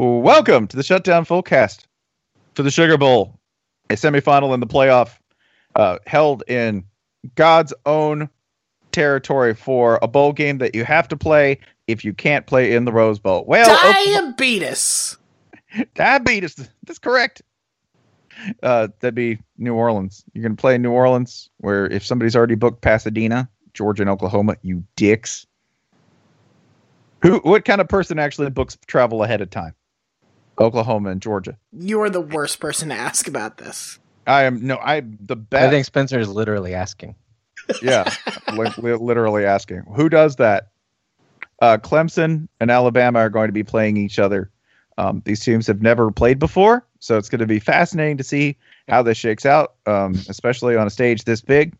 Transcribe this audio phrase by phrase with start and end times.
[0.00, 1.84] Welcome to the Shutdown Fullcast
[2.54, 3.38] for the Sugar Bowl,
[3.90, 5.18] a semifinal in the playoff
[5.76, 6.84] uh, held in
[7.34, 8.30] God's own
[8.92, 12.86] territory for a bowl game that you have to play if you can't play in
[12.86, 13.44] the Rose Bowl.
[13.46, 15.18] Well, Diabetes.
[15.94, 16.56] diabetes.
[16.86, 17.42] That's correct.
[18.62, 20.24] Uh, that'd be New Orleans.
[20.32, 24.56] You're gonna play in New Orleans, where if somebody's already booked Pasadena, Georgia, and Oklahoma,
[24.62, 25.46] you dicks.
[27.20, 27.40] Who?
[27.40, 29.74] What kind of person actually books travel ahead of time?
[30.60, 31.56] Oklahoma and Georgia.
[31.72, 33.98] You are the worst person to ask about this.
[34.26, 34.76] I am no.
[34.76, 35.64] I the best.
[35.64, 37.16] I think Spencer is literally asking.
[37.82, 38.12] yeah,
[38.52, 40.68] li- li- literally asking who does that.
[41.60, 44.50] Uh, Clemson and Alabama are going to be playing each other.
[44.98, 48.56] Um, these teams have never played before, so it's going to be fascinating to see
[48.88, 51.74] how this shakes out, um, especially on a stage this big.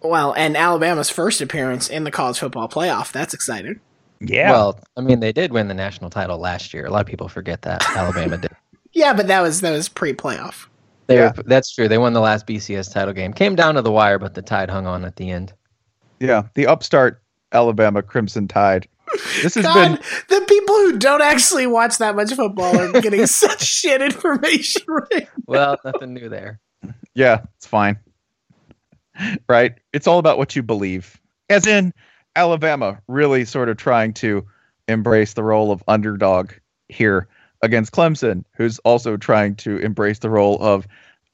[0.00, 3.10] Well, and Alabama's first appearance in the college football playoff.
[3.12, 3.80] That's exciting.
[4.20, 4.50] Yeah.
[4.52, 6.86] Well, I mean, they did win the national title last year.
[6.86, 8.50] A lot of people forget that Alabama did.
[8.96, 10.66] Yeah, but that was that was pre-playoff.
[11.08, 11.32] They Yeah.
[11.36, 11.88] were, that's true.
[11.88, 13.32] They won the last BCS title game.
[13.32, 15.52] Came down to the wire, but the tide hung on at the end.
[16.20, 16.42] yeah.
[16.54, 18.86] The upstart Alabama Crimson Tide.
[19.42, 23.26] This has God, been the people who don't actually watch that much football are getting
[23.42, 24.82] such shit information.
[24.86, 25.28] Right?
[25.46, 26.60] Well, nothing new there.
[27.14, 27.98] Yeah, it's fine.
[29.48, 29.74] Right?
[29.92, 31.20] It's all about what you believe.
[31.48, 31.92] As in
[32.36, 34.46] Alabama really sort of trying to
[34.88, 36.52] embrace the role of underdog
[36.88, 37.28] here
[37.62, 40.86] against Clemson, who's also trying to embrace the role of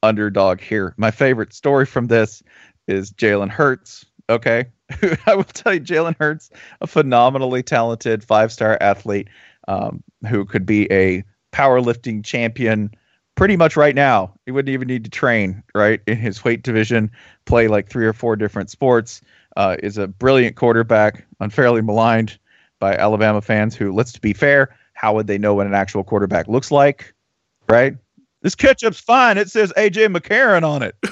[0.02, 0.94] underdog here.
[0.96, 2.42] My favorite story from this
[2.86, 4.04] is Jalen Hurts.
[4.28, 4.66] Okay.
[5.26, 9.28] I will tell you, Jalen Hurts, a phenomenally talented five star athlete
[9.68, 12.90] um, who could be a powerlifting champion
[13.34, 14.34] pretty much right now.
[14.46, 16.00] He wouldn't even need to train, right?
[16.06, 17.10] In his weight division,
[17.44, 19.20] play like three or four different sports.
[19.56, 22.38] Uh, is a brilliant quarterback, unfairly maligned
[22.78, 26.48] by Alabama fans who, let's be fair, how would they know what an actual quarterback
[26.48, 27.12] looks like,
[27.68, 27.96] right?
[28.42, 29.38] This ketchup's fine.
[29.38, 30.96] It says AJ McCarron on it.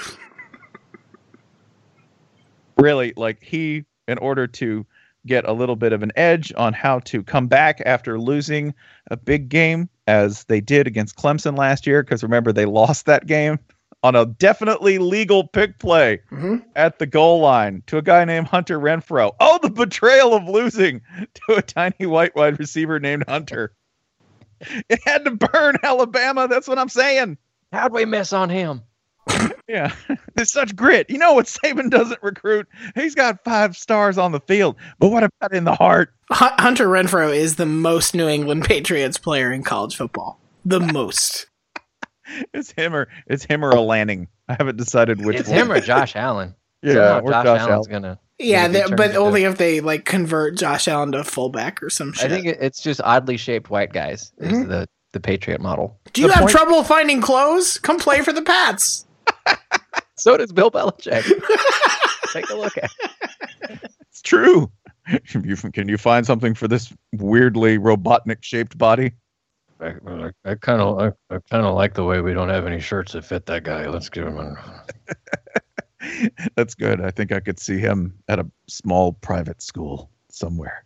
[2.76, 4.86] really, like he, in order to
[5.26, 8.74] get a little bit of an edge on how to come back after losing
[9.10, 13.26] a big game as they did against Clemson last year, because remember, they lost that
[13.26, 13.58] game
[14.02, 16.64] on a definitely legal pick play Mhm.
[16.76, 19.32] at the goal line to a guy named Hunter Renfrow.
[19.40, 21.00] Oh, the betrayal of losing
[21.34, 23.72] to a tiny white wide receiver named Hunter.
[24.88, 26.48] It had to burn Alabama.
[26.48, 27.38] That's what I'm saying.
[27.72, 28.82] How'd we miss on him?
[29.68, 29.92] Yeah,
[30.36, 31.10] it's such grit.
[31.10, 32.66] You know what Saban doesn't recruit?
[32.94, 36.12] He's got five stars on the field, but what about in the heart?
[36.30, 40.40] Hu- Hunter Renfrow is the most New England Patriots player in college football.
[40.64, 41.46] The most.
[42.54, 44.28] It's him or it's him or a Lanning.
[44.48, 45.36] I haven't decided which.
[45.40, 45.58] It's one.
[45.58, 46.54] him or Josh Allen.
[46.80, 48.02] Yeah, Somehow or Josh, Josh Allen's Allen.
[48.02, 48.18] gonna.
[48.38, 52.12] Yeah, they- but into- only if they like convert Josh Allen to fullback or some
[52.12, 52.30] shit.
[52.30, 54.68] I think it's just oddly shaped white guys is Mhm.
[54.68, 55.98] the the Patriot model.
[56.12, 57.78] Do you the have point- trouble finding clothes?
[57.78, 59.06] Come play for the Pats.
[60.16, 61.22] So does Bill Belichick.
[62.32, 62.90] Take a look at.
[63.70, 63.92] it.
[64.10, 64.70] It's true.
[65.28, 69.12] Can you, can you find something for this weirdly Robotnik shaped body?
[69.80, 72.80] I, I kind of I, I kind of like the way we don't have any
[72.80, 73.88] shirts that fit that guy.
[73.88, 74.84] Let's give him a.
[76.56, 77.00] That's good.
[77.00, 80.84] I think I could see him at a small private school somewhere.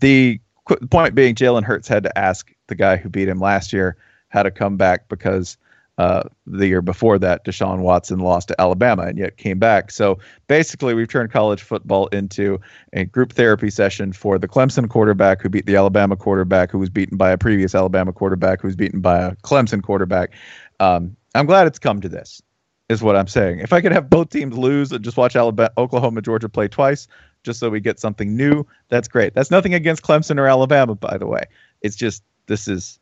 [0.00, 3.72] The qu- point being, Jalen Hurts had to ask the guy who beat him last
[3.72, 3.96] year
[4.28, 5.56] how to come back because
[5.98, 9.90] uh, the year before that, Deshaun Watson lost to Alabama and yet came back.
[9.90, 10.18] So
[10.48, 12.60] basically, we've turned college football into
[12.92, 16.90] a group therapy session for the Clemson quarterback who beat the Alabama quarterback who was
[16.90, 20.32] beaten by a previous Alabama quarterback who was beaten by a Clemson quarterback.
[20.80, 22.42] Um, I'm glad it's come to this
[22.88, 23.60] is what I'm saying.
[23.60, 27.08] If I could have both teams lose and just watch Alabama, Oklahoma, Georgia play twice,
[27.42, 29.34] just so we get something new, that's great.
[29.34, 31.44] That's nothing against Clemson or Alabama, by the way.
[31.82, 32.98] It's just this is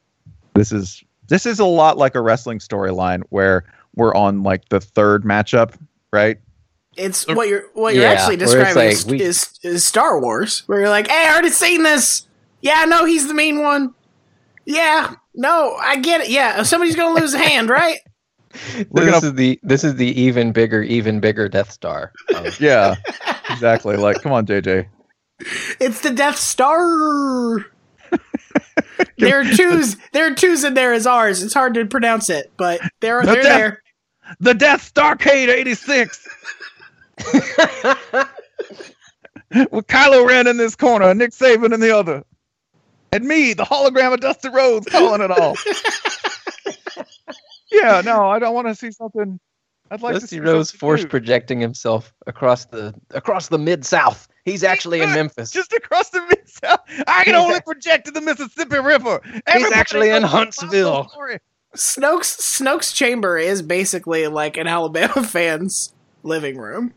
[0.55, 4.81] this is this is a lot like a wrestling storyline where we're on like the
[4.81, 5.75] third matchup,
[6.13, 6.39] right?
[6.99, 10.63] It's what you're what you're Yeah, actually describing like is, we- is is Star Wars,
[10.67, 12.27] where you're like, "Hey, I already seen this.
[12.61, 13.95] Yeah, no, he's the mean one.
[14.67, 16.29] Yeah, no, I get it.
[16.29, 17.99] Yeah, somebody's gonna lose a hand, right?
[18.77, 22.13] This gonna- is the this is the even bigger, even bigger Death Star.
[22.35, 22.97] of- um, Yeah,
[23.49, 23.97] exactly.
[23.97, 24.87] Like, come on, JJ.
[25.81, 27.65] It's the Death Star.
[29.19, 29.97] there are twos.
[30.13, 31.43] There are twos in there as ours.
[31.43, 33.83] It's hard to pronounce it, but they're The they're Death- there.
[34.41, 36.29] The Death Starrcade 86
[39.71, 42.23] with Kylo Ren in this corner, and Nick Saban in the other.
[43.13, 45.55] And me, the hologram of Dusty Rhodes, calling it all.
[47.73, 49.39] yeah, no, I don't want to see something.
[49.91, 54.29] I'd like to Dusty see Rhodes force projecting himself across the across the mid South
[54.45, 55.51] He's actually in Memphis.
[55.51, 56.62] just across the mid south.
[57.23, 59.21] I can only project to the Mississippi River.
[59.47, 60.93] Everybody actually in Huntsville.
[60.93, 61.39] Bible story.
[61.77, 66.93] Snoke's Snoke's chamber is basically like an Alabama fan's living room.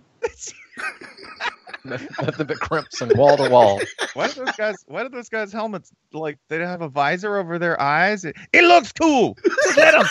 [1.85, 3.79] Nothing but crimson wall to wall.
[4.15, 4.75] Why do those guys?
[4.87, 8.25] Why do those guys' helmets like they don't have a visor over their eyes?
[8.25, 9.37] It, it looks cool.
[9.63, 10.07] Just let them.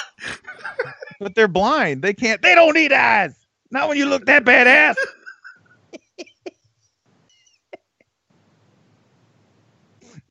[1.20, 2.02] but they're blind.
[2.02, 2.40] They can't.
[2.42, 3.34] They don't need eyes.
[3.72, 4.94] Not when you look that badass.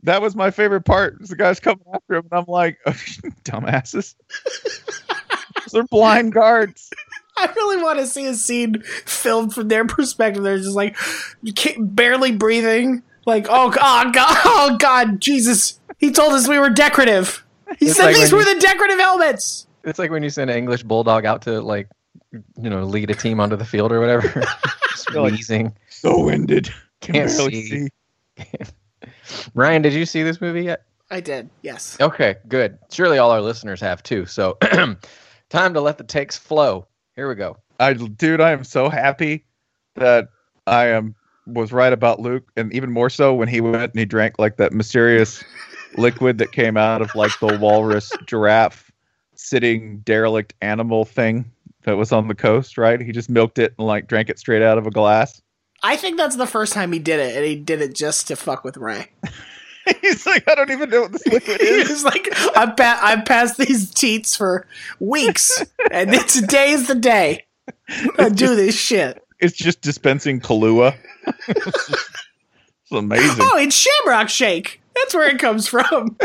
[0.04, 1.20] That was my favorite part.
[1.20, 2.78] was The guys coming after him, and I'm like,
[3.44, 4.16] dumbasses.
[5.72, 6.90] they're blind guards.
[7.36, 10.44] I really want to see a scene filmed from their perspective.
[10.44, 10.96] They're just like
[11.58, 13.02] ca- barely breathing.
[13.26, 15.80] Like, oh god, oh, god, oh god, Jesus!
[15.98, 17.44] He told us we were decorative.
[17.80, 19.66] He It's said like these were you- the decorative helmets.
[19.86, 21.88] It's like when you send an English bulldog out to like,
[22.32, 24.28] you know, lead a team onto the field or whatever.
[24.92, 25.74] Just You're like- wheezing.
[25.90, 26.70] So winded.
[27.02, 27.90] Can Can't barely see.
[29.54, 30.86] Ryan, did you see this movie yet?
[31.10, 31.50] I did.
[31.62, 31.98] Yes.
[32.02, 32.78] Okay, good.
[32.92, 34.26] Surely all our listeners have too.
[34.26, 34.58] So,
[35.50, 36.88] time to let the takes flow.
[37.16, 37.58] Here we go.
[37.80, 39.46] I dude, I am so happy
[39.96, 40.30] that
[40.66, 41.16] I am
[41.46, 44.58] was right about Luke, and even more so when he went and he drank like
[44.58, 45.44] that mysterious
[45.98, 48.92] liquid that came out of like the walrus giraffe
[49.36, 51.52] sitting derelict animal thing
[51.84, 53.00] that was on the coast, right?
[53.02, 55.42] He just milked it and like drank it straight out of a glass.
[55.84, 58.36] I think that's the first time he did it, and he did it just to
[58.36, 59.10] fuck with Rey.
[60.02, 61.90] He's like, I don't even know what this liquid is.
[61.90, 64.66] was like, I've, pa- I've passed these teats for
[65.00, 67.46] weeks, and then today is the day.
[68.18, 69.22] I do this shit.
[69.42, 70.96] It's just dispensing Kahlua.
[71.50, 73.38] it's amazing.
[73.42, 74.80] Oh, it's Shamrock Shake.
[74.96, 76.18] That's where it comes from.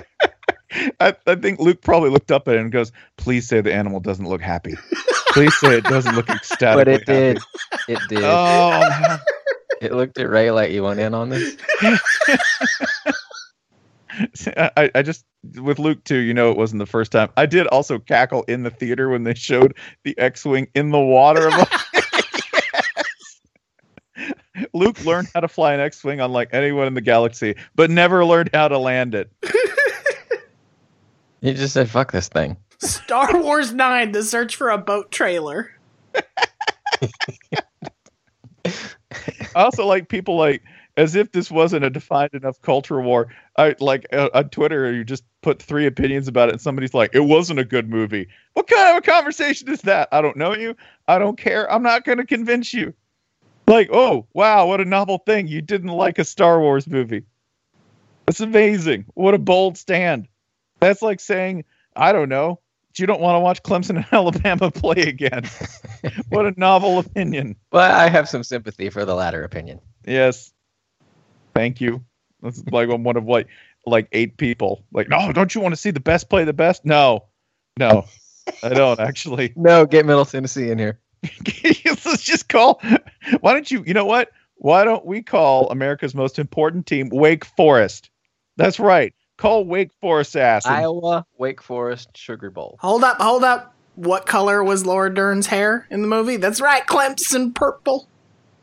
[1.01, 3.99] I, I think Luke probably looked up at it and goes, "Please say the animal
[4.01, 4.75] doesn't look happy.
[5.31, 7.39] Please say it doesn't look ecstatic." But it did.
[7.89, 8.21] It did.
[8.23, 8.71] Oh,
[9.01, 9.19] man.
[9.83, 11.57] It looked at Rey like you went in on this.
[14.57, 16.19] I, I just with Luke too.
[16.19, 17.29] You know, it wasn't the first time.
[17.37, 21.49] I did also cackle in the theater when they showed the X-wing in the water.
[21.49, 21.71] I'm like,
[24.17, 24.67] yes.
[24.75, 28.51] Luke learned how to fly an X-wing unlike anyone in the galaxy, but never learned
[28.53, 29.31] how to land it.
[31.41, 35.73] He just said, "Fuck this thing." Star Wars 9, The Search for a Boat Trailer.
[39.59, 40.63] I also like people like
[40.97, 43.27] as if this wasn't a defined enough culture war.
[43.57, 47.11] I like uh, on Twitter you just put three opinions about it, and somebody's like,
[47.13, 50.09] "It wasn't a good movie." What kind of a conversation is that?
[50.13, 50.77] I don't know you.
[51.09, 51.71] I don't care.
[51.73, 52.95] I'm not going to convince you.
[53.67, 55.49] Like, oh wow, what a novel thing!
[55.49, 57.25] You didn't like a Star Wars movie.
[58.27, 59.07] That's amazing.
[59.15, 60.29] What a bold stand.
[60.79, 61.65] That's like saying,
[61.97, 62.61] I don't know,
[62.97, 65.43] you don't want to watch Clemson and Alabama play again.
[66.29, 67.57] what a novel opinion.
[67.71, 69.81] But I have some sympathy for the latter opinion.
[70.07, 70.53] Yes.
[71.55, 72.05] Thank you.
[72.43, 73.49] That's like I'm one of like
[73.87, 74.85] like eight people.
[74.93, 76.85] Like, no, don't you want to see the best play the best?
[76.85, 77.25] No.
[77.79, 78.07] No.
[78.63, 79.53] I don't actually.
[79.57, 81.01] No, get Middle Tennessee in here.
[81.85, 82.81] Let's just call
[83.41, 84.31] why don't you you know what?
[84.57, 88.11] Why don't we call America's most important team Wake Forest?
[88.57, 89.15] That's right.
[89.37, 90.67] Call Wake Forest ass.
[90.67, 92.77] Iowa, Wake Forest, Sugar Bowl.
[92.81, 93.75] Hold up, hold up.
[93.99, 96.37] What color was Laura Dern's hair in the movie?
[96.37, 98.07] That's right, Clemson purple.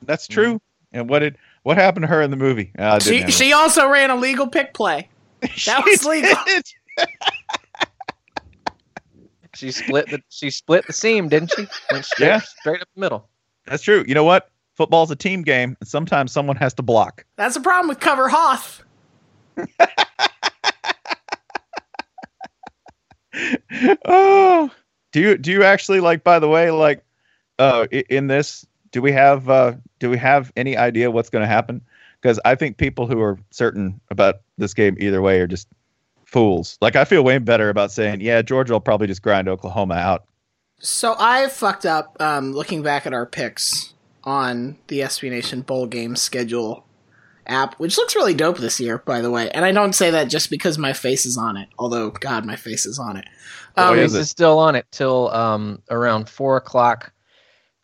[0.01, 0.61] That's true.
[0.93, 2.71] And what did what happened to her in the movie?
[2.79, 3.31] Ah, She happen.
[3.31, 5.09] she also ran a legal pick play.
[5.41, 6.37] That She was legal.
[9.55, 11.65] She split the she split the seam, didn't she?
[11.91, 12.39] Went straight, Yeah.
[12.39, 13.29] straight up the middle.
[13.65, 14.03] That's true.
[14.07, 14.50] You know what?
[14.75, 17.25] Football's a team game, and sometimes someone has to block.
[17.38, 18.83] That's the problem with Cover Hoth.
[24.05, 24.69] oh,
[25.15, 26.25] do you do you actually like?
[26.25, 27.01] By the way, like,
[27.57, 31.48] uh, in this, do we have uh, do we have any idea what's going to
[31.48, 31.79] happen?
[32.22, 35.69] Because I think people who are certain about this game either way are just
[36.25, 36.77] fools.
[36.81, 40.25] Like, I feel way better about saying, yeah, Georgia will probably just grind Oklahoma out.
[40.79, 43.93] So I fucked up um, looking back at our picks
[44.25, 46.85] on the SB Nation bowl game schedule
[47.47, 49.49] app, which looks really dope this year, by the way.
[49.51, 52.55] And I don't say that just because my face is on it, although God, my
[52.55, 53.25] face is on it.
[53.77, 54.21] Oh, Um, is This it?
[54.23, 57.11] is still on it till um, around four o'clock,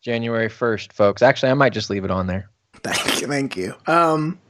[0.02, 1.22] January first, folks.
[1.22, 2.48] Actually, I might just leave it on there.
[2.82, 3.74] Thank you, thank you.
[3.86, 4.40] Um,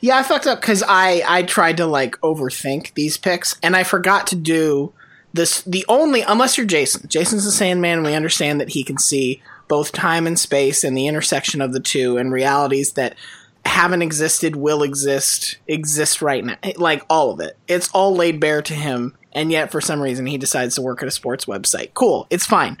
[0.00, 3.82] yeah, I fucked up because I I tried to like overthink these picks, and I
[3.82, 4.92] forgot to do
[5.32, 5.62] this.
[5.62, 8.02] The only unless you're Jason, Jason's the Sandman.
[8.04, 11.80] We understand that he can see both time and space and the intersection of the
[11.80, 13.16] two, and realities that
[13.64, 16.56] haven't existed, will exist, exist right now.
[16.76, 20.26] Like all of it, it's all laid bare to him, and yet for some reason
[20.26, 21.94] he decides to work at a sports website.
[21.94, 22.78] Cool, it's fine.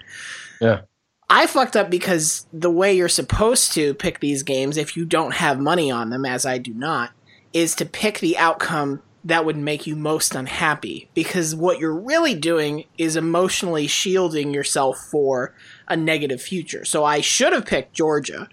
[0.60, 0.82] Yeah.
[1.28, 5.34] I fucked up because the way you're supposed to pick these games, if you don't
[5.34, 7.12] have money on them, as I do not,
[7.52, 11.10] is to pick the outcome that would make you most unhappy.
[11.14, 15.54] Because what you're really doing is emotionally shielding yourself for
[15.88, 16.84] a negative future.
[16.84, 18.48] So I should have picked Georgia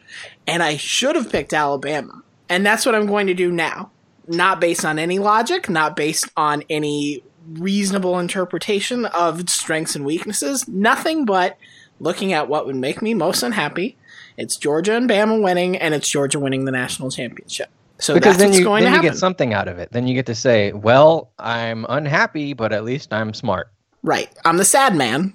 [0.45, 2.21] and I should have picked Alabama.
[2.49, 3.91] And that's what I'm going to do now.
[4.27, 10.67] Not based on any logic, not based on any reasonable interpretation of strengths and weaknesses,
[10.67, 11.57] nothing but
[11.99, 13.97] looking at what would make me most unhappy.
[14.37, 17.69] It's Georgia and Bama winning, and it's Georgia winning the national championship.
[17.99, 19.91] So because that's then what's you going then to you get something out of it.
[19.91, 23.71] Then you get to say, "Well, I'm unhappy, but at least I'm smart."
[24.03, 24.29] right.
[24.45, 25.33] I'm the sad man,